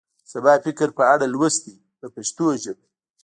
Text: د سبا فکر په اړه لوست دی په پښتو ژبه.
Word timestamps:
د 0.25 0.27
سبا 0.33 0.53
فکر 0.65 0.87
په 0.97 1.03
اړه 1.13 1.25
لوست 1.33 1.59
دی 1.65 1.75
په 1.99 2.07
پښتو 2.15 2.45
ژبه. 2.63 2.85